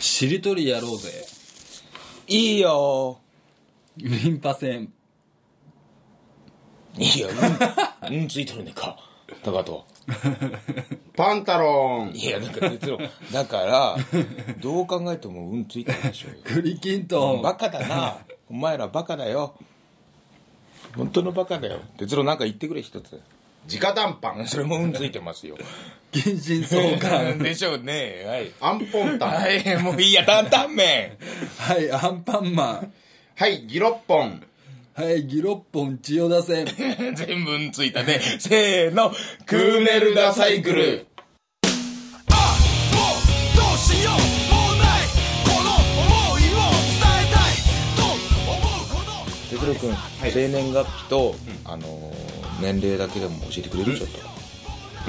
[0.00, 1.26] しりとりやろうぜ
[2.26, 3.18] いいよ
[3.96, 4.92] リンパ腺
[6.98, 7.28] いいよ
[8.08, 8.96] うん、うんついてるねか
[9.42, 9.84] 高と
[11.16, 12.12] パンタロン。
[12.14, 12.98] いやなんか別の
[13.32, 13.96] だから
[14.60, 17.42] どう考えてもうんついてるでしょ栗きんとん。
[17.42, 18.18] バカだな。
[18.50, 19.54] お前らバカだよ。
[20.96, 21.80] 本当のバカだよ。
[21.96, 23.20] 哲郎なんか言ってくれ一つ。
[23.72, 24.46] 直談判。
[24.46, 25.56] それもうんついてますよ。
[26.12, 27.38] 近親相関。
[27.38, 28.24] でしょうね。
[28.26, 28.52] はい。
[28.60, 29.30] アンポンタン。
[29.30, 30.24] はいもういいや。
[30.24, 31.16] 担々麺。
[31.58, 32.92] はいアンパンマン。
[33.36, 34.42] はいギロッポン
[34.96, 36.66] はいギロッポン千代田線。
[37.16, 38.20] 全部うんついたね。
[38.38, 39.12] せーの
[39.44, 41.06] クーネルダサイクル。
[49.50, 49.94] 哲郎君、
[50.32, 53.98] 生年月日と、あのー年齢だけでも教えてくれる？
[53.98, 54.18] ちょっと。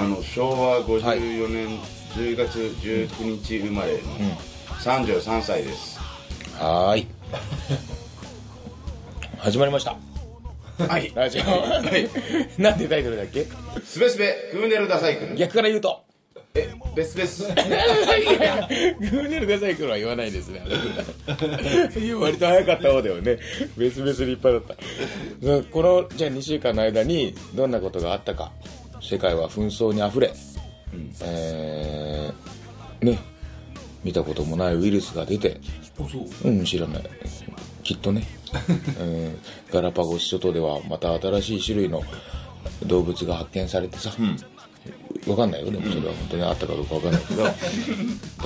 [0.01, 1.79] あの昭和54年
[2.15, 3.99] 10月19日生まれの
[4.81, 5.99] 33歳です。
[6.57, 7.07] はーい
[9.45, 9.95] 始まりました。
[10.87, 11.11] はい。
[11.13, 11.43] ラジオ。
[11.43, 11.79] は
[12.57, 12.61] い。
[12.61, 13.45] なんてタイトルだっけ？
[13.85, 15.35] すべすべクーネルダサイクル。
[15.35, 16.03] 逆から言うと。
[16.55, 17.43] えベスベス。
[17.47, 20.63] グーネルダサイクルは言わないですね。
[21.99, 23.37] いや割と早かった方だよね。
[23.77, 24.75] 別々立派だった
[25.41, 28.51] うんこのじゃあ2週間の間にどんなことがあったか。
[29.01, 30.33] 世界は紛争にあふれ、
[31.21, 33.19] えーね。
[34.03, 35.59] 見たこともないウイルスが出て。
[36.43, 37.03] うん知らない。
[37.83, 38.25] きっとね、
[38.99, 39.39] うん、
[39.71, 42.01] ガラパゴス諸島ではまた新しい種類の
[42.85, 44.11] 動物が発見されてさ、
[45.27, 47.43] わかんないよでもそれは本当にあったかどうかわかんないけど。
[47.43, 47.53] だ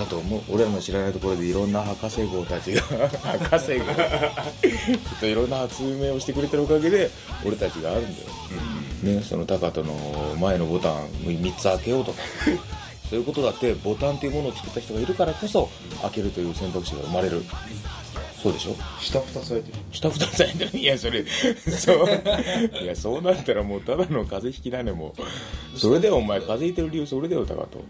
[0.09, 0.41] と思う。
[0.49, 2.81] 俺らの知らないところでいろんな博士号たちが
[3.19, 3.85] 博士号。
[5.19, 7.09] といろんな発明をしてくれてるおかげで
[7.45, 8.09] 俺たちがあるんだ
[9.11, 12.21] よ、ね、その高人の前のボタン3つ開けようとか。
[13.09, 15.67] そういうことだってボタンっていうものを作った人がいるからこそ
[16.03, 17.43] 開けるという選択肢が生まれる
[18.41, 18.75] そうでしょ？
[19.01, 19.77] 下二つ空いてる。
[19.91, 20.77] 下二つ開いてる。
[20.79, 22.07] いやそれそう。
[22.83, 25.13] いやそうなったらもうただの風邪ひきだねも
[25.75, 25.77] う。
[25.79, 27.83] それでお前風邪ひいてる理由それだよ高と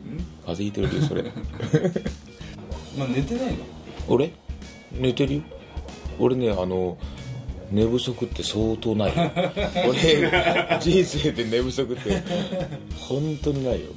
[0.46, 1.24] 風邪ひいてる理由それ。
[2.98, 3.58] まあ寝てないの？
[4.08, 4.32] 俺？
[4.92, 5.42] 寝てるよ。
[6.20, 6.98] 俺ねあの
[7.72, 9.16] 寝不足って相当ない。
[9.16, 9.32] よ
[9.88, 12.24] 俺人生で寝不足って
[12.98, 13.92] 本当にないよ。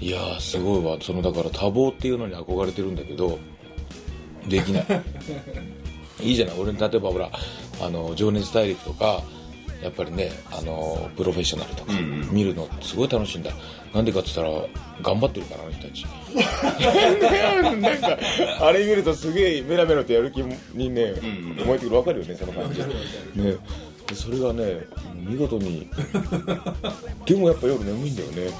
[0.00, 0.96] いやーすごいわ。
[1.00, 3.40] そのだから多忙っていうのに憧れてるんだけど
[4.48, 4.86] できない。
[6.22, 6.58] いいじゃない。
[6.58, 7.30] 俺例えばほら
[7.80, 9.22] あの「情熱大陸」とか
[9.82, 11.92] やっぱりねあのプロフェッショナルとか
[12.30, 13.50] 見るのすごい楽しいんだ。
[13.92, 14.66] なんでかって言ったら
[15.02, 16.04] 頑張ってるからあの人たち。
[17.80, 18.18] なんか
[18.60, 20.38] あれ見るとすげえメラメラとやる気
[20.74, 21.14] にね
[21.64, 21.90] 燃えてくる。
[21.90, 22.80] 分かるよねその感じ。
[22.80, 23.56] ね。
[24.06, 24.80] でそれがね
[25.14, 25.88] 見事に
[27.24, 28.44] でもやっぱ夜眠いんだよね。
[28.46, 28.50] も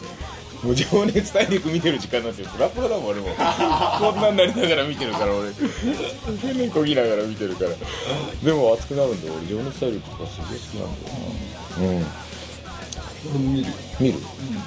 [0.71, 3.29] う情熱大陸見てる時間なんてフラフラだもん俺も。
[3.29, 5.53] こんなんなりながら見てるから俺。
[6.43, 7.71] 変にこぎながら見てるから。
[8.43, 9.35] でも熱くなるんだよ。
[9.35, 11.11] 俺情熱大陸とかすげえ好きなんだ
[11.87, 12.01] よ。
[12.01, 13.53] なうん。
[13.55, 13.69] 見る。
[13.69, 14.19] よ見る？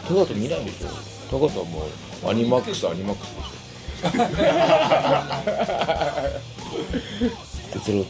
[0.07, 0.87] 高田見ないでしょ。
[1.29, 1.85] 高田はも
[2.23, 3.57] うアニマックスアニマックスでしょ。
[7.73, 8.05] 哲郎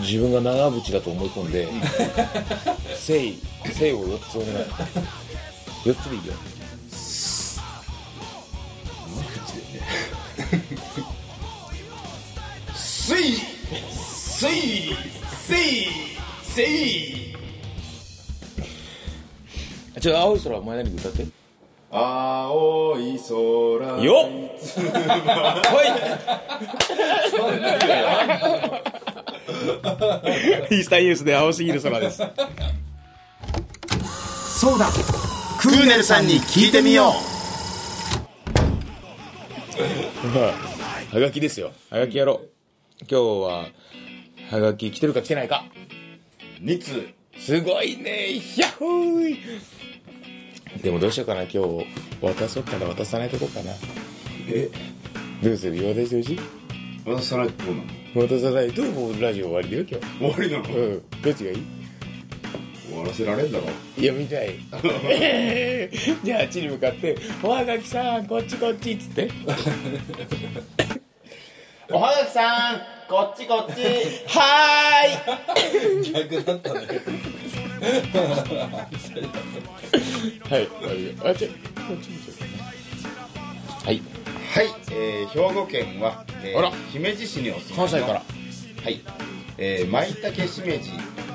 [0.00, 4.64] 自分が長渕だと思い込んで「誠意誠意を4つお願い。
[5.84, 6.34] 4つでいいよ
[13.08, 13.36] スイ
[13.90, 14.94] スイ
[15.40, 15.86] スイ
[16.42, 17.34] スイ。
[19.96, 21.26] あちょ青い空お前何歌って
[21.90, 24.04] 青い空。
[24.04, 24.28] よっ。
[25.72, 25.80] は
[30.68, 30.74] い。
[30.76, 32.22] イースタンユースで青すぎる空です。
[34.60, 34.90] そうだ。
[35.58, 37.14] クーネルさんに聞いてみよ
[40.24, 40.28] う。
[41.16, 41.72] はがきですよ。
[41.88, 42.57] はがきやろう
[43.00, 43.66] 今日は
[44.50, 45.64] はがき来てるか来てないか。
[46.60, 47.08] 2通
[47.38, 49.38] すごいねヒャッホーイ。
[50.82, 51.86] でもどうしようかな今日
[52.20, 53.72] 渡そうかな渡さないとこかな。
[54.48, 54.68] え？
[55.42, 55.76] どうする？
[55.94, 56.40] 渡してほしい
[57.06, 58.28] 渡さないとどうなの？
[58.28, 60.64] 渡さないともうラジオ終わりだよ今終わりなの？
[60.64, 61.02] 日うん。
[61.22, 61.62] どっちがいい？
[62.88, 63.64] 終わらせられんだろ。
[63.96, 64.54] いや見たい。
[66.24, 69.30] じゃああっちに向かって「おはがきさんこっちこっち」っつって
[71.90, 73.80] おはがきさんこっちこっち。
[74.28, 76.12] はーい。
[76.12, 76.80] 逆だったね
[80.50, 80.68] はい
[81.24, 82.64] あじゃあこっちにしようかな
[83.86, 84.02] はい。
[84.52, 86.70] はい、えー、兵庫県は、えーあら。
[86.92, 88.22] 姫路市にお住まいの関西から。
[88.84, 89.00] はい。
[89.56, 90.92] えー、舞茸しめじ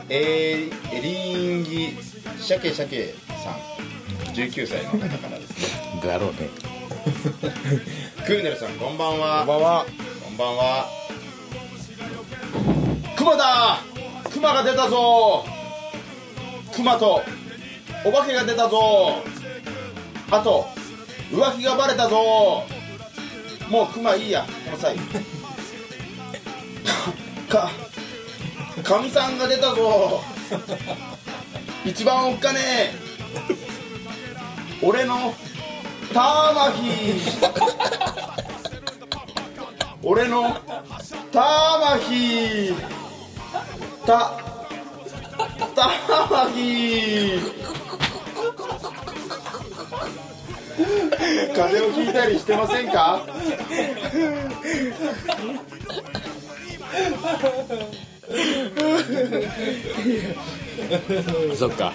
[0.09, 1.97] えー、エリンギ
[2.39, 4.33] シャケシャケさん。
[4.33, 6.01] 19歳の方からですね。
[6.07, 6.49] だろうね。
[8.27, 9.39] クーネルさんこんばんは。
[9.39, 9.85] こんばんは。
[9.85, 10.89] こんばんは。
[13.15, 13.77] クマだ。
[14.31, 15.45] クマが出たぞ。
[16.73, 17.21] クマと
[18.03, 19.21] お化けが出たぞ。
[20.31, 20.65] あと
[21.31, 22.63] 浮気がバレたぞ。
[23.69, 24.43] もうクマいいや。
[24.65, 24.97] この際。
[27.47, 27.69] か
[28.83, 30.23] かみさんが出たぞ。
[31.85, 32.93] 一番おっかねえ。
[34.81, 35.35] 俺の
[36.11, 38.12] ターマヒ
[40.05, 40.53] 俺の
[41.31, 42.73] ターマヒ
[44.05, 44.33] た
[45.73, 47.39] ターマヒ
[51.55, 53.25] 風邪をひいたりしてませんか？
[61.57, 61.93] そっか。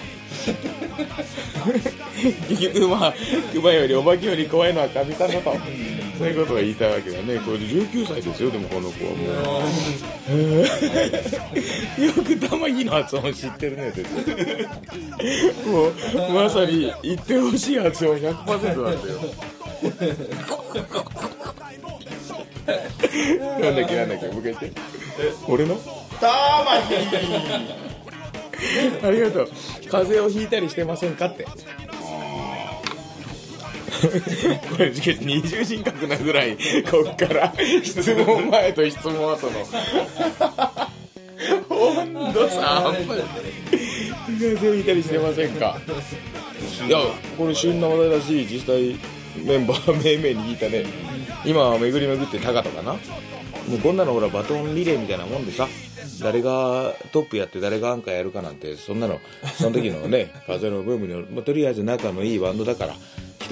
[2.47, 3.13] 結局まあ
[3.53, 5.55] 熊よりお化けより怖いのはかみさんだと。
[6.19, 7.39] そういうことが言いたいわけだね。
[7.39, 9.63] これで19歳ですよでもこの子はも
[10.27, 10.35] う。
[12.05, 14.05] よく玉木の発音知ってるね先
[15.63, 15.71] 生。
[15.71, 15.93] もう
[16.33, 19.21] まさに言ってほしい発音100%なんだよ。
[23.61, 24.73] なんだっけなんだっけもう一回言って。
[25.47, 25.77] 俺の？
[26.19, 26.95] ターマヒ
[29.05, 29.49] ありがとう。
[29.89, 31.45] 風邪をひいたりしてませんかって
[33.99, 36.57] これ二重人格なぐらい
[36.89, 37.53] こっから
[37.83, 39.65] 質問前と質問後の。
[41.69, 43.19] 温度差半端ない
[44.25, 45.77] 風邪をひいたりしてませんか。
[46.87, 46.99] いや
[47.37, 48.95] これ旬な話題だし実際
[49.45, 50.85] メンバーめいめいに聞いたね。
[51.45, 52.93] 今は巡り巡って高とかな。
[52.93, 52.99] も
[53.75, 55.67] うこんなのほらバトンリレーみたいなもんでさ
[56.21, 59.19] 誰がトップやって誰がアンカーやるかなんてそんなの
[59.57, 62.95] その時のね風のブームに、まあ、とりあえず仲のいいバンドだから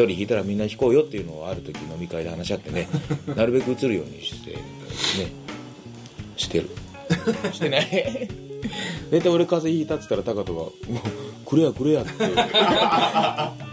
[0.05, 2.87] 人弾いたらみんな弾こうよっていうのをある時飲み会で話し合ってね
[3.35, 4.59] なるべく映るようにしてね
[6.35, 6.69] してる。
[7.53, 8.27] してない。
[9.11, 10.59] 大体俺風邪ひいたっつったら高人が
[10.93, 11.01] 「も
[11.45, 12.11] うくれやくれや」って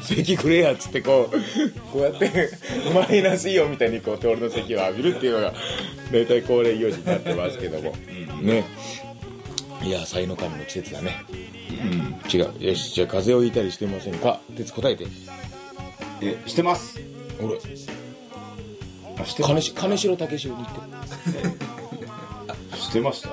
[0.00, 2.50] 席くれやっつってこうこうやって
[2.94, 5.52] マイナスイオンみたいにこう俺の席を浴びるっていうのが
[6.12, 7.92] 大体恒例行事になってますけども。
[8.40, 8.64] ね。
[9.82, 11.16] いや才の神の季節だね。
[11.70, 12.16] うん。
[12.32, 12.54] 違う。
[12.60, 14.40] よしじゃあ風邪をひいたりしてませんか？
[14.56, 15.06] 鉄答えて
[16.24, 17.00] えしてます。
[17.40, 17.58] 俺。
[19.20, 20.72] あしてま金し金城武史に行って。
[22.76, 23.28] してました。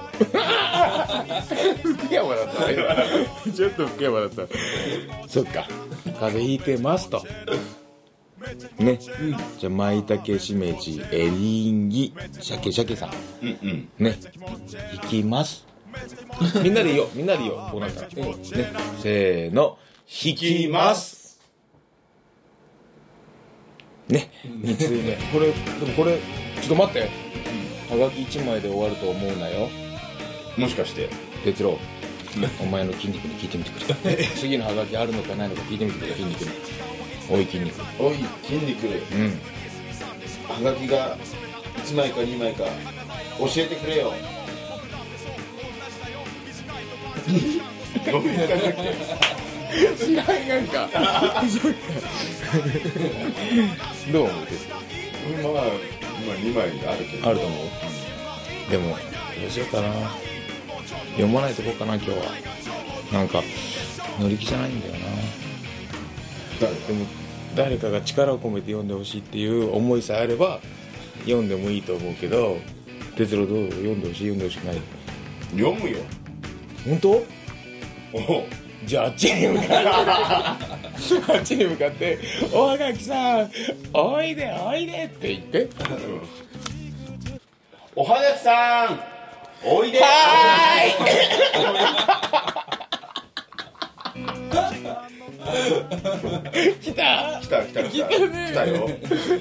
[1.83, 2.67] 福山だった。
[2.67, 2.75] ね
[3.55, 4.43] ちょっと福山だった。
[5.27, 5.67] そっか。
[6.03, 7.23] 風邪ひいてますと。
[8.79, 8.97] ね、
[9.59, 13.11] じゃあ舞茸しめじエリンギ鮭鮭さん。
[13.43, 13.89] うんうん。
[13.99, 14.17] ね。
[14.93, 15.67] いきます。
[16.63, 18.13] みんなでいいよみんなでいいよこうなったら、ね。
[19.01, 19.77] せーの。
[20.07, 21.20] 引きます
[24.11, 24.29] ね。
[24.45, 26.17] 2通目これでもこれ
[26.61, 27.09] ちょっと待って。
[27.89, 29.69] はがき1枚で終わると思うなよ。
[30.57, 31.09] もしかして
[31.43, 31.77] 哲郎。
[32.61, 34.25] お前の筋肉に聞いてみてくれ。
[34.35, 36.13] 次のハガキあるのかないのか聞いてみてくれ。
[36.13, 36.49] 筋肉に
[37.29, 37.81] おい筋肉。
[37.99, 38.87] おい筋肉。
[38.87, 39.39] うん。
[40.47, 41.17] はがきが
[41.83, 42.63] 1枚か2枚か
[43.39, 44.13] 教えてくれよ。
[48.11, 49.30] どういう感じだっけ
[49.97, 50.89] 知らんやんか。
[54.11, 54.69] どう思う哲
[55.43, 55.63] まあ、まあ、
[56.37, 57.27] 2枚あるけど。
[57.29, 57.67] あると思う。
[58.71, 58.95] でもど
[59.47, 59.87] うしようかな。
[61.11, 62.17] 読まないとこかな今日は。
[63.11, 63.41] なんか
[64.19, 64.99] 乗り気じゃないんだよな。
[66.59, 67.05] でも
[67.55, 70.59] 誰かが力を込めて読んでほしいっていう思いさえあれば
[71.21, 72.57] 読んでもいいと思うけど
[73.17, 73.69] 哲郎どう？
[73.71, 74.31] 読んでほしい？
[74.31, 74.77] 読んでほしくない？
[75.57, 75.97] 読むよ。
[76.85, 77.09] 本当？
[78.13, 78.45] お
[78.85, 79.77] じゃああっちに向かって。
[79.77, 80.57] あ
[81.39, 82.19] っちに向かって
[82.53, 83.51] 「おはがきさん
[83.93, 85.69] おいでおいで」って言って。
[87.95, 88.99] おはがきさん
[89.63, 89.99] おいで。
[96.81, 97.39] 来た。
[97.41, 98.07] 来た来た来た。
[98.07, 98.51] 来たね。
[98.51, 98.89] 来たよ。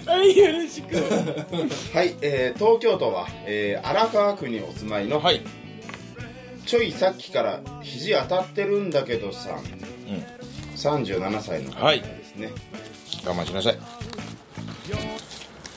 [0.06, 0.96] はいよろしく。
[0.96, 5.42] はい、えー東京都は、えー荒川区にお住まいの、はい
[6.70, 9.56] ちょいさっきから肘当たってるんだけどさ。
[9.56, 9.56] ん、
[10.76, 12.52] 37歳の方ですね、
[13.26, 13.78] 我慢しなさい。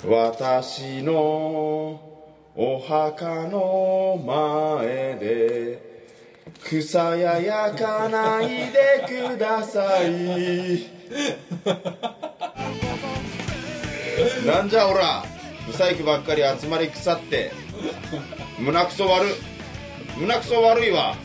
[0.05, 1.15] 私の
[2.55, 6.13] お墓の前で
[6.63, 10.11] 草ややかないでください。
[14.45, 15.25] なんじゃおら。
[15.65, 17.51] ブサイクばっかり集まり腐って。
[18.59, 19.25] 胸くそ悪
[20.17, 21.15] 胸くそ悪いわ。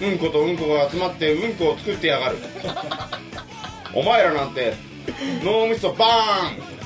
[0.00, 2.36] うんことうんこが集まってうんこを作ってやがる。
[3.94, 4.74] お前らなんて
[5.42, 6.78] 脳みそバーン。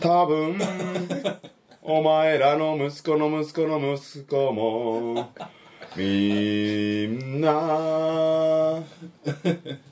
[0.00, 0.58] 多分
[1.82, 5.30] お前らの息子の息子の息子も
[5.96, 8.82] みんな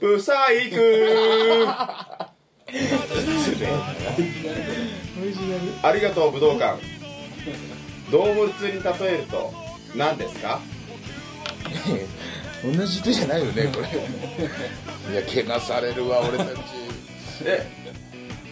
[0.01, 1.67] ブサイク
[5.83, 6.81] ありがとう武道館
[8.11, 9.53] 動物に例えると
[9.97, 10.61] 何ですか？
[12.63, 13.89] 同じ人じゃないよねこれ。
[15.13, 16.51] いやけなされるわ俺たち。
[17.45, 17.67] え？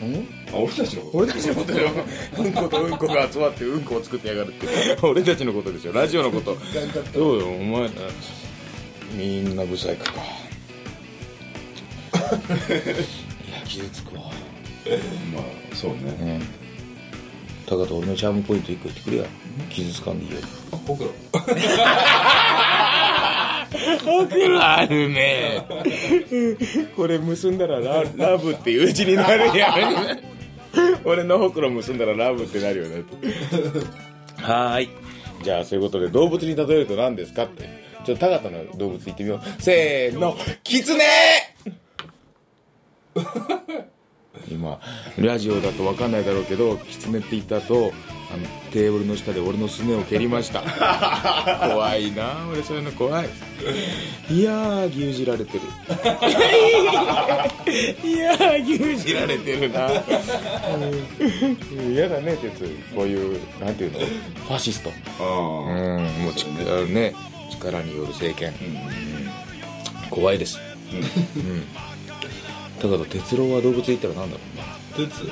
[0.04, 0.26] ん？
[0.52, 1.18] あ俺たちのこと？
[1.18, 1.90] 俺たちのことよ。
[2.38, 4.66] うんことうんこが集まってうんこを作ってやがるって。
[5.02, 6.56] 俺たちのことでしょラジオのこと。
[7.12, 7.82] そうよお前。
[7.84, 7.90] ら
[9.14, 10.12] みんなブサイクか。
[13.48, 14.22] いや傷つくわ
[15.34, 15.42] まあ
[15.74, 15.98] そうね。
[16.20, 16.67] うん
[17.68, 19.26] 高田俺のチャームポイント1個言ってくれよ。
[19.68, 20.38] 傷つかんでいいよ。
[20.86, 21.10] ほくろ
[24.04, 25.66] ほくろあるね。
[26.96, 30.20] これ結んだらララブっていう字になるやん。
[31.04, 33.04] 俺のほくろ結んだらラブってなるよね
[34.36, 34.90] はーい。
[35.42, 37.86] じゃあそういうことで動物に例えると何ですかって。
[38.04, 39.62] ちょっと高田の動物言ってみよう。
[39.62, 41.04] せーのキツネ
[44.50, 44.80] 今
[45.18, 47.92] ラジオだと分かんないだろうけどキツネって言った後
[48.30, 50.60] あのテーブルの下で俺のすねを蹴りました。
[51.66, 53.28] 怖いな俺そういうの怖い。
[54.30, 55.60] いやー牛耳られてる。
[58.06, 58.78] いやー牛
[59.08, 59.86] 耳られてるな。
[59.86, 59.90] う
[61.88, 61.92] ん。
[61.94, 62.68] 嫌だね鉄。
[62.94, 63.98] こういうなんていうの？
[64.00, 64.92] ファシスト。
[65.20, 66.02] あうん。
[66.22, 67.14] もうちあのね
[67.50, 68.52] 力による政権、
[70.10, 70.58] 怖いです。
[70.92, 70.96] う
[71.38, 71.64] ん、
[72.80, 74.62] だから哲郎は動物で言ったら何だろうね
[74.96, 75.24] 鉄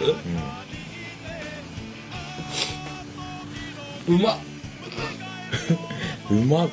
[4.09, 4.39] 馬。
[6.31, 6.73] 馬か。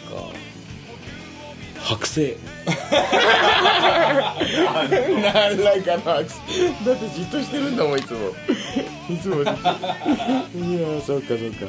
[1.83, 2.73] 剥製何
[5.63, 8.29] らかの剥製だってじっとしてるんだもんいつも。
[9.09, 9.59] いつもじっと。
[9.59, 11.65] いやーそうかそうか。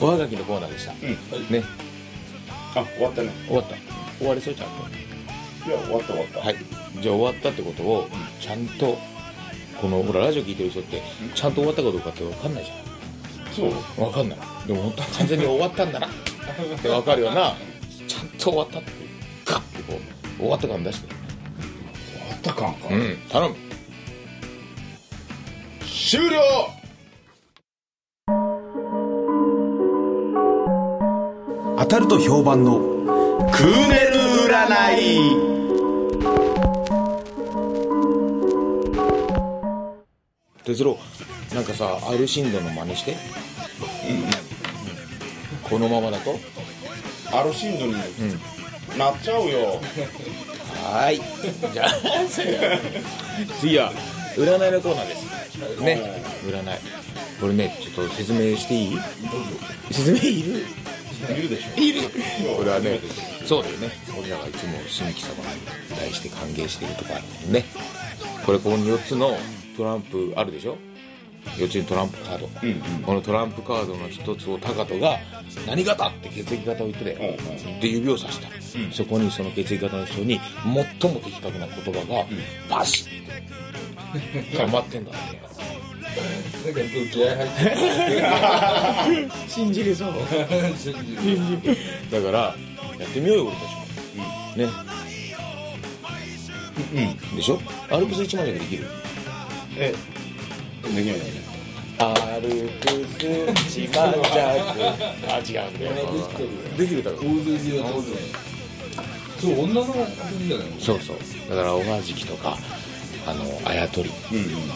[0.00, 1.64] おはがきのコーナーでした、ね。
[2.74, 3.30] あ終わったね。
[3.46, 3.76] 終わった。
[4.18, 4.74] 終わりそうちゃんと
[5.68, 6.40] いや終わった終わった。
[6.40, 6.56] はい
[7.00, 8.08] じゃあ終わったってことを
[8.40, 8.98] ちゃんと
[9.80, 11.02] このほらラジオ聞いてる人って
[11.34, 12.74] ちゃんと終わったかどうかって分かんないじゃ
[13.52, 13.68] そう。
[13.68, 14.38] ん分かんない。
[14.66, 16.06] でも本当は完全に終わったんだな。
[16.06, 16.10] っ
[16.82, 17.54] て分かるよな。
[18.06, 18.92] ちゃんと終わったって
[19.44, 19.98] ガッてこ
[20.38, 21.08] う終わった感出して。
[21.08, 22.88] 終わった感か。
[22.90, 23.56] うん頼む。
[25.86, 26.40] 終了!
[31.78, 32.78] 当たると評判の
[33.52, 35.49] クーネル占い
[40.74, 40.98] 哲郎
[41.54, 43.16] なんかさアルシンドの真似して？
[45.64, 46.38] このままだと？
[47.32, 47.92] アルシンドに
[48.98, 49.80] なっちゃうよ。
[50.82, 51.20] はーい。
[51.72, 51.88] じゃあ。
[53.60, 53.92] 次は
[54.36, 55.80] 占いのコーナーです。
[55.82, 56.22] ね。
[56.44, 56.64] 占い。
[57.40, 58.98] これねちょっと説明していい？
[59.90, 60.64] 説明いる？
[61.36, 61.80] いるでしょ。
[61.80, 62.02] いる。
[62.56, 63.00] これはね
[63.44, 63.90] そうだよね。
[64.18, 65.60] 俺らがいつも新規様に
[65.98, 67.64] 対して歓迎しているとこあるもんね。
[68.46, 69.36] これここに4つの
[69.80, 70.76] トランプあるでしょ
[71.56, 72.50] ？4つにトランプカード、
[73.06, 75.16] このトランプカードの1つを高人が
[75.66, 76.08] 何型？
[76.08, 77.38] って血液型を言ってて、
[77.80, 78.48] で指をさした、
[78.92, 80.38] そこにその血液型の人に
[81.00, 82.26] 最も的確な言葉
[82.68, 83.06] がバシッ
[84.52, 84.58] て。
[84.58, 85.40] 溜まってんだって。
[86.62, 90.18] なんか気合入って信じれそうる
[90.76, 90.92] 信
[91.62, 91.74] じる。
[92.10, 92.54] だから
[92.98, 93.64] やってみようよ俺たち
[94.18, 94.68] も、ね。
[96.92, 97.36] うん。
[97.36, 97.58] でしょ？
[97.90, 98.84] アルプス1万でできる
[99.80, 99.92] え。
[99.92, 101.50] できないよね。
[101.98, 102.48] アル
[102.80, 102.88] プ
[103.68, 104.24] ス一万弱
[105.28, 105.94] あ違うんだよ。
[106.78, 108.20] できるだろ大勢でやったことない
[109.38, 111.16] そう女の子じゃないそうそう
[111.50, 112.56] だから小川敷とか
[113.26, 114.10] あのあやとり、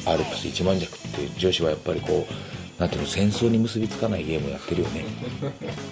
[0.07, 5.05] アルプス一万弱って女子はやっぱりこうなんていうの戦争に結びつかないゲームやってるよね。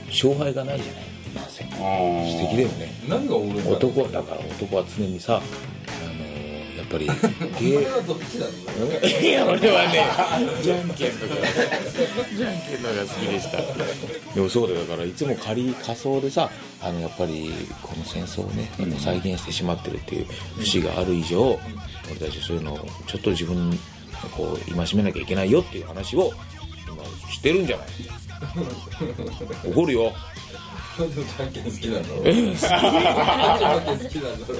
[0.09, 1.03] 勝敗がないじゃない。
[1.35, 2.93] なんせ素敵だよね。
[3.09, 5.41] 何が俺だ男だから男は常にさ
[6.93, 7.07] ぱり。
[7.59, 10.05] ゲーいや俺はね
[10.63, 11.35] じゃんけんとか。
[12.37, 13.59] じゃんけんのが好きでした。
[14.35, 16.51] でもそうだよだからいつも仮仮想でさ
[16.83, 20.27] あのやっぱりこの戦争をね、再現してしまってるっていう
[20.59, 21.59] 節がある以上
[22.11, 23.79] 俺たちそういうのをちょっと自分
[24.33, 26.33] こう戒めなきゃいけないよっていう話を
[26.89, 27.87] 今してるんじゃない？
[29.71, 30.13] 怒るよ
[30.99, 34.59] なんでじゃんけん好きなんだろうじゃんけん好きなんだろう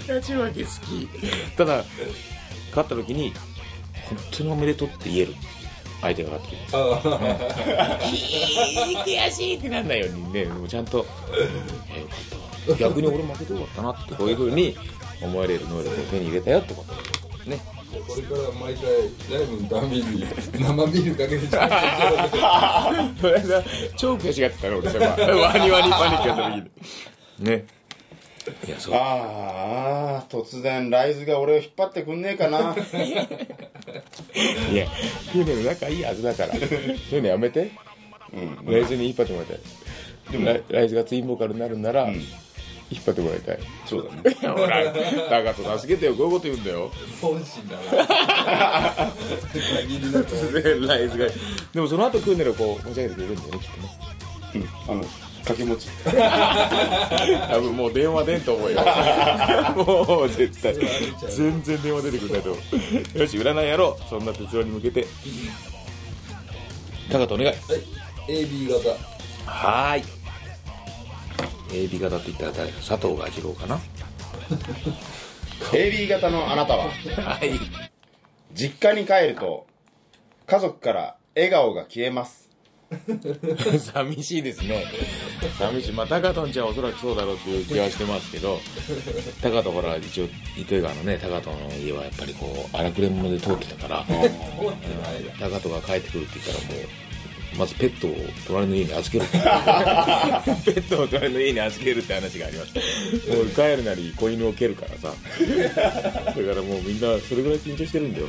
[0.00, 1.08] 勝ち負け好き。
[1.56, 1.84] ただ
[2.70, 3.32] 勝った時に
[4.08, 5.34] 本当におめでとうって言える
[6.02, 7.98] 相手がかかってきてあ。
[9.04, 11.06] 悔しいってなんないようにねもうちゃんと
[11.96, 12.18] 「えよかっ
[12.66, 14.76] たわ逆に俺負けてよかったな」ってこういうふうに
[15.22, 17.58] 思われる能力を手に入れたよってことね
[18.06, 18.84] これから毎回
[19.38, 23.64] ライブのために生ビールかけてちゃう それが
[23.96, 26.70] 超悔しがってたの俺さワニワニパニックやった時に。
[27.40, 27.64] ね。
[28.66, 28.94] いやそう。
[28.94, 32.74] ああ突然ライズが俺を引っ張ってくんねえかな。
[34.70, 34.86] いや
[35.32, 36.54] クーネル仲いいはずだから。
[36.54, 37.70] そういうのやめて、
[38.64, 39.58] ライズに引っ張ってもらいたい
[40.32, 42.08] でもライズがツインボーカルになるんなら、
[42.90, 43.58] 引っ張ってもらいたい。
[43.84, 44.36] そうだね。
[44.42, 44.92] ほら
[45.28, 46.90] タカと助けてよこういうこと言うんだよ。
[47.20, 47.82] 本心だな。
[50.86, 51.26] ライズが。
[51.72, 53.88] でもその後クーネルをこう持ち上げてくれるんだよねきっとね。
[54.88, 55.04] あの
[55.46, 55.88] 掛け持ち。
[57.48, 58.80] 多分もう電話出んと思うよ。
[59.76, 60.74] もう絶対。
[61.28, 62.60] 全然電話出てくんないと思
[63.14, 63.18] う。
[63.18, 64.08] よし占いやろう。
[64.08, 65.06] そんな哲郎に向けて。
[67.10, 67.50] タカとお願い。
[67.50, 67.56] はい。
[68.44, 68.90] AB 型。
[69.46, 70.15] はーい
[71.70, 73.78] AB 型って言ったら誰佐藤蛾次郎かな
[75.72, 76.84] ？AB 型のあなたは？
[76.90, 77.52] はい。
[78.54, 79.66] 実家に帰ると
[80.46, 82.46] 家族から笑顔が消えます。
[83.80, 84.84] 寂しいですね。
[85.58, 85.92] 寂しい。
[85.92, 88.60] まあタカトンちゃんはおそらくそうだろうっていう気はしてますけど。
[89.42, 94.06] タカトほら一応糸魚川のねタカトの家はやっぱりこう荒くれ者で通ってたから。
[95.40, 96.88] タカトが帰ってくるって言ったらもう
[97.58, 98.14] まずペットを
[98.46, 99.26] 隣の家に預ける。
[99.32, 102.74] ペットを隣の家に預けるって話があります
[103.32, 105.14] もう帰るなり子犬を蹴るからさ。
[105.72, 108.28] だからもうみんなそれぐらい緊張してるんだよ。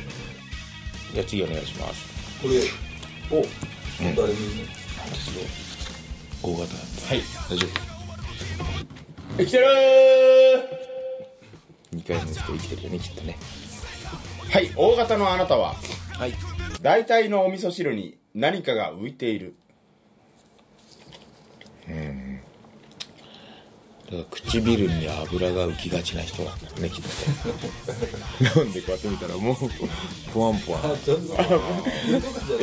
[1.12, 2.06] じゃあ次お願いします。
[2.42, 2.60] これ
[3.30, 3.44] お
[4.16, 4.68] 誰に
[6.42, 6.74] 大型。
[7.08, 7.22] はい。
[7.50, 7.66] 大丈
[9.38, 9.66] 生きてる
[11.92, 13.38] 夫2回目の人生きてるよねきっとね。
[14.50, 15.74] はい大型のあなたは？
[16.18, 16.34] はい。
[16.82, 19.56] 大体のお味噌汁に何かが浮いている。
[24.10, 26.44] だから唇に油が浮きがちな人。
[26.44, 27.02] なんだろうねきっ
[28.54, 29.56] と飲んでこうやって見たらもう
[30.32, 30.92] ポワンポワン。
[30.92, 31.24] あちょっと。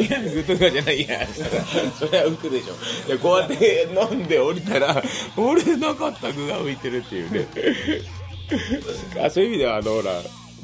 [0.02, 1.02] いやグとかじゃない。
[1.02, 2.74] いやそれは浮くでしょ。
[3.10, 5.04] いやこうやって飲んで降りたら
[5.36, 7.48] 俺なかった具が浮いてるっていうね。
[9.22, 10.14] あそういう意味ではあのほら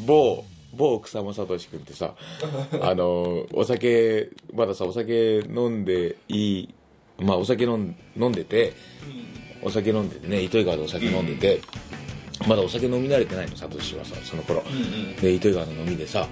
[0.05, 2.15] 某某草間聡君ってさ
[2.81, 6.73] あのお酒まださお酒飲んでいい
[7.19, 8.73] まあお酒飲ん飲んでて
[9.61, 11.61] お酒飲んでてね糸魚川でお酒飲んでて、
[12.47, 14.63] まだお酒飲み慣れてないのサトシはさその頃、
[15.21, 16.27] で糸魚川の飲みでさ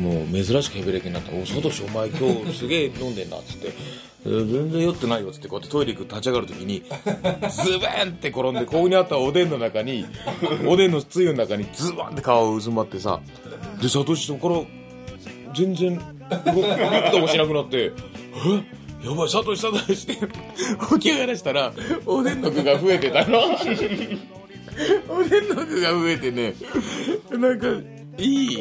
[0.00, 3.72] もう珍しくヘベレケになった「おサトシお前今日すげえ飲んでんな」っつって
[4.24, 5.48] 「全然酔ってないよ」っつって。
[5.48, 10.06] こうやってトイレ行く立ち上がる時にズバンって転んでここにあったおでんの中に
[10.66, 13.20] おでんのつゆの中にズバンって皮を渦まってさ
[13.80, 17.92] でサトシそこから全然動くともしなくなって
[19.04, 19.08] 「え？
[19.08, 20.26] やばいサトシサトシ」って
[20.94, 21.72] 起き上がらしたら
[22.06, 23.40] おでんの具が増えてたの。
[25.08, 26.54] おでんの具が増えてね。
[27.30, 27.66] なんか
[28.20, 28.56] いい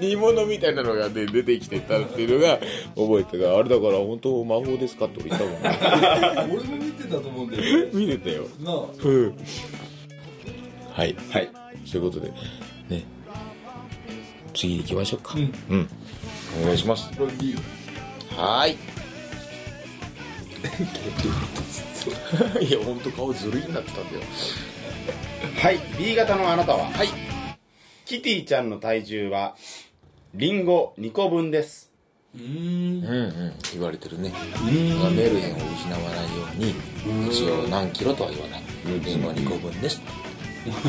[0.00, 2.58] 煮煮物みたいなのが、ね、出てきてたっていうのが
[2.96, 5.62] 覚えてたあれだから本当魔法ですかって俺言ったもん
[6.48, 7.88] ね俺も見てたと思うんだよ。
[7.92, 8.44] 見てたよ。
[8.60, 9.36] なあうん
[10.92, 11.16] はい。
[11.30, 11.50] はい。
[11.84, 13.04] そういうことでね。
[14.54, 15.34] 次行きましょうか。
[15.36, 15.88] うん、
[16.62, 17.10] お願いします。
[17.10, 18.72] はーい
[22.66, 24.22] い や本当顔ずるいになってたんだよ。
[25.60, 25.78] はい。
[25.98, 26.86] B 型のあなたは？
[26.90, 27.08] はい
[28.06, 29.56] キティちゃんの体重は
[30.32, 31.90] リンゴ2個分です。
[32.36, 33.04] うーん。
[33.04, 33.16] うんう
[33.48, 34.32] ん言われてるね。
[34.64, 34.72] メ
[35.28, 36.72] ルヘンを失わないように
[37.28, 38.62] 一応何キロとは言わない。
[39.04, 40.00] リンゴ2個分です。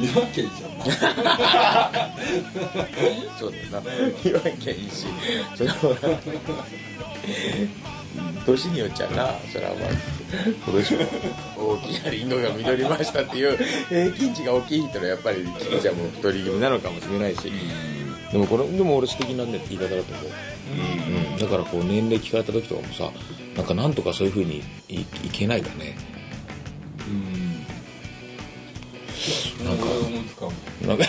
[0.00, 0.70] 言わんけいいじゃん
[3.38, 3.80] そうだよな。
[4.24, 5.06] 言わなきゃいいし。
[5.54, 5.76] それは
[8.44, 9.38] 年によっちゃな。
[9.52, 9.90] それはまあ
[10.30, 11.00] 今年も
[11.56, 13.56] 大きなリンゴが実りましたっていう
[13.88, 17.50] 平均値が大きい人はやっぱりキテちゃんも太り気味なのかもしれないし。
[18.32, 20.30] でもこれでも俺素敵なね言い方だと思う、
[21.32, 23.10] うん、だからこう年齢聞かれた時とかもさ
[23.56, 25.96] なんかなんとかそういうふうにいいけないかね。
[29.64, 29.78] なん。
[29.78, 30.46] か思いつか。
[30.46, 30.52] も
[30.86, 31.04] なんか。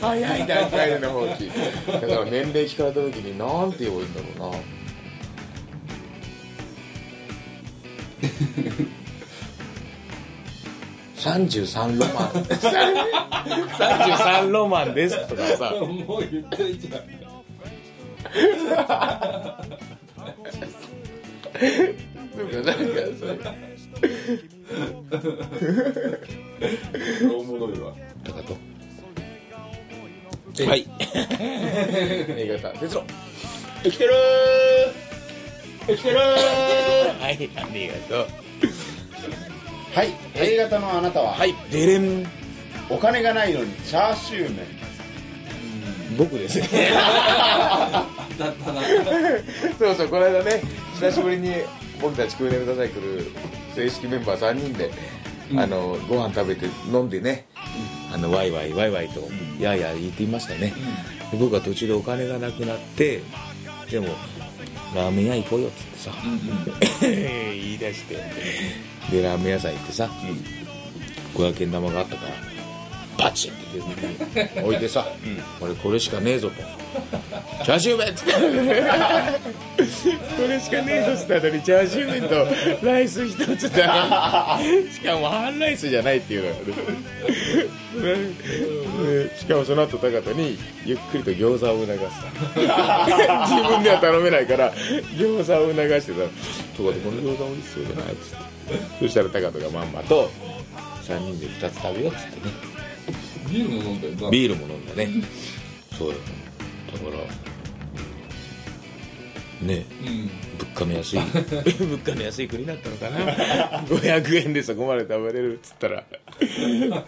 [0.00, 1.50] 早い段階での放棄。
[1.92, 4.58] だから年齢聞かれた時になんて言えばいいんだろうな
[11.20, 12.28] 33ロマン。
[12.44, 15.72] 33ロマンですとかさ。
[15.78, 16.94] もう言っていいじゃん
[22.64, 22.80] なんか
[23.18, 23.28] そう。
[26.96, 27.92] いうおもろいわ。
[28.24, 28.56] とかと
[30.66, 30.86] はい。
[33.82, 36.20] 生きてるー生きてるー
[37.20, 38.26] はいありがとう。
[39.94, 42.26] はい A 型のあなたは、はいデレン。
[42.88, 44.66] お金がないのにチャーシュー麺。
[46.16, 46.90] 僕ですね。
[46.92, 48.80] だったな。
[49.78, 50.62] そうそうこの間ね
[50.94, 51.54] 久しぶりに
[52.00, 53.26] 僕たちクーネルダサイクル
[53.74, 54.90] 正式メンバー3人で、
[55.56, 57.46] あのご飯食べて飲んでね、
[58.12, 59.20] あのワイワイワイワイと、
[59.60, 60.72] やーやー言っていましたね、
[61.30, 63.22] で僕は途中でお金がなくなって
[63.90, 64.08] でも
[64.94, 66.12] ラーメン屋行こうよっつってさ、
[67.02, 68.16] 言い出して。
[69.10, 70.10] でラーメン屋さん行ってさ、
[71.34, 72.49] 500円玉があったから
[73.18, 73.62] バチンって
[74.62, 75.06] 置いてさ、
[75.60, 76.56] 俺これしかねえぞと。
[77.64, 78.32] チャーシュー麺っつって。
[78.32, 78.38] こ
[80.48, 82.28] れしかねえぞっつったのにチャーシュー麺
[82.80, 84.58] とライス一つだ。
[84.92, 86.60] しかも半ライスじゃないっていうのがね。
[89.20, 91.94] ねしかもその後高田にゆっくりと餃子を促す
[92.56, 92.66] 自
[93.68, 94.72] 分では頼めないから
[95.16, 96.20] 餃子を促してた
[96.76, 98.50] 「とかでこの餃子美味しそうじゃない」っつって。
[99.00, 100.30] そしたら高田がまんまと
[101.02, 102.54] 3人で2つ食べようっつってね
[103.50, 104.30] ビールも飲んだよな。
[104.30, 105.08] ビールも飲んだね。
[105.98, 106.14] そうよ。
[106.92, 107.10] だから
[109.66, 109.84] ね。
[110.06, 110.30] うん。
[110.58, 111.20] 物価の安い。
[111.20, 113.80] 物価の安い国だったのかな。
[113.82, 116.04] 500円でそこまで食べれるっつったら。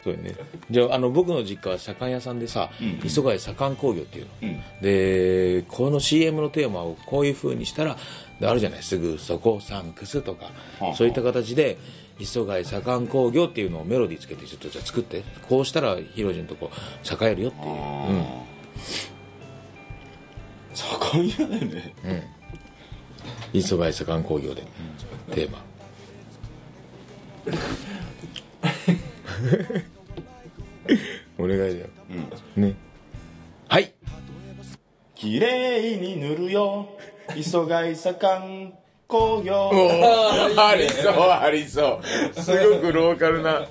[0.03, 0.35] そうよね。
[0.71, 2.71] じゃああの僕の実家は左官屋さんでさ、
[3.05, 4.33] 磯貝左官工業っていうの、
[4.83, 7.97] でこの CM のテーマをこういう風にしたら
[8.41, 8.83] であるじゃない。
[8.83, 10.51] すぐそこサンクスとか、
[10.95, 11.79] そういった形で
[12.19, 15.23] 磯貝左官工業っていうのをメロディーつけてちょっとじゃあ作って。
[15.49, 16.77] こうしたらヒロジンとこう
[17.25, 17.77] 栄えるよっていう、うん。
[20.75, 21.29] 盛ん。
[21.29, 21.95] やだよね
[23.53, 24.63] 磯貝左官工業で、
[25.33, 25.63] テーマ。
[31.39, 31.87] お願いだよ、
[32.57, 32.75] ね。
[33.69, 33.93] はい。
[35.15, 36.89] 綺麗に塗るよ。
[37.37, 38.73] 磯貝左官
[39.13, 39.71] 工業。
[40.57, 41.31] ありそう。
[41.31, 42.01] ありそ
[42.35, 42.41] う。
[42.41, 43.69] すごくローカルな、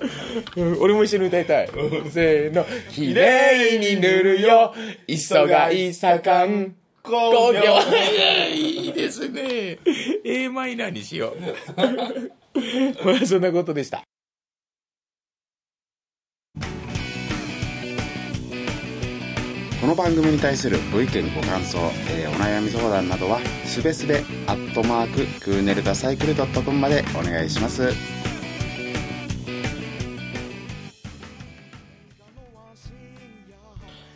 [0.56, 1.68] う ん俺も一緒に歌いたい。
[2.10, 2.64] せーの。
[2.92, 4.72] 綺麗に塗るよ。
[5.08, 7.60] 磯貝左官工工業。
[7.60, 7.74] 業。
[8.54, 9.78] いいですね。
[10.24, 11.42] a マイナーにしよう。
[13.04, 14.04] まあそんなことでした
[19.82, 21.76] この番組に対するご意見ご感想、
[22.08, 27.92] えーお悩み相談などはすべすべアットマーククーネルダサイクルドットコムまでお願いします。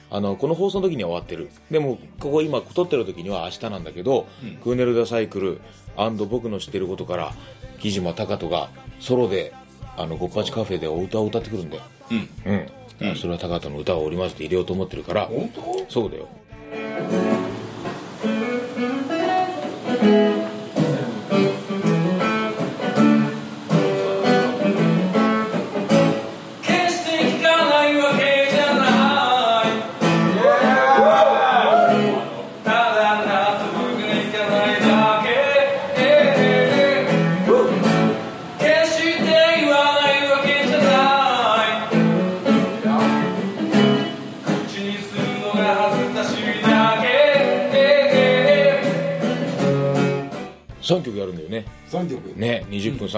[0.09, 1.51] あのこの放送の時には終わってる。
[1.69, 4.29] でもここ今撮ってる時には明日なんだけど、
[4.63, 5.61] クーネルダサイクル
[6.31, 7.35] 僕の知ってることから
[7.81, 8.69] 木島隆人が
[9.01, 9.53] ソロで
[9.97, 11.83] あのゴッパチカフェでお歌を歌ってくるんだよ。
[13.01, 15.27] うん、それは高人の歌を織り交ぜて入れようと思ってるから。
[15.27, 15.87] 本当？
[15.89, 16.29] そうだよ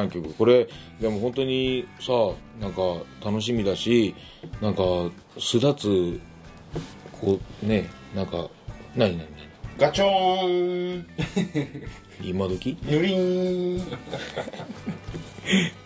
[0.09, 0.69] 3曲、これ
[1.01, 2.13] でも本当にさ
[2.61, 2.83] なんか
[3.25, 4.15] 楽しみだし
[4.61, 4.83] なんか
[5.39, 6.21] 巣立つ
[7.21, 8.49] こうねなんか
[8.97, 9.29] 何何何？
[9.79, 11.07] ガチョーン！
[12.23, 12.77] 今時？
[12.85, 13.83] ぬりーん！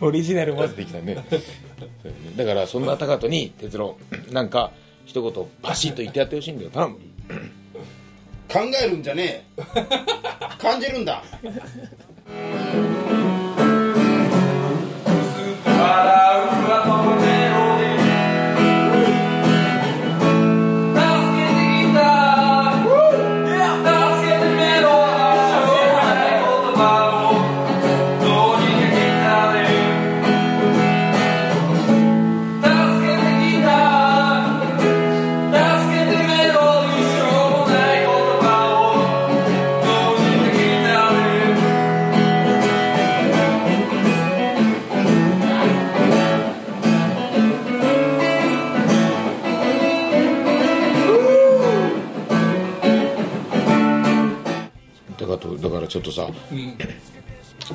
[0.01, 1.23] オリジナルまずできたね。
[2.37, 3.99] だからそんな高人に哲郎
[4.31, 4.73] なんか
[5.05, 6.71] 一言パシッと言ってやってほしいんだよ。
[6.71, 6.97] 頼む。
[8.49, 9.63] 考えるんじゃねえ。
[10.59, 11.23] 感じるんだ
[15.93, 17.22] 笑う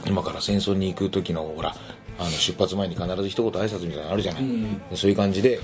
[0.06, 1.74] 今から戦争に行く時のほら
[2.20, 4.44] あの出発前に必ず一言挨拶みたいなのあるじゃない、
[4.90, 5.60] でそういう感じで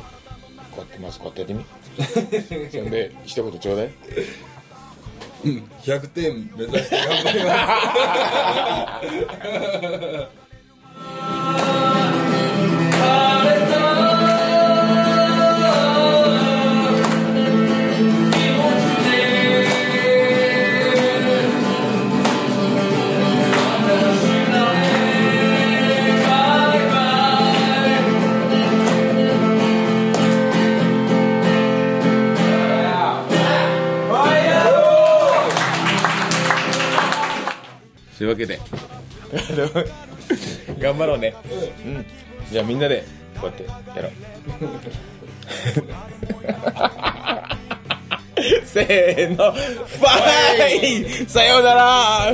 [0.72, 1.66] こうやってまずこうやってやってみ。
[2.72, 3.92] そんで一言ちょうだい。
[5.44, 7.52] 100点目指して頑張りま
[13.40, 13.40] す
[38.34, 38.60] わけで。
[40.80, 41.34] 頑張ろうね。
[41.86, 42.06] うん。
[42.52, 43.04] じゃあみんなで
[43.40, 44.12] こうやってやろう。
[48.66, 49.52] せーの。
[49.52, 52.34] ファイさようなら。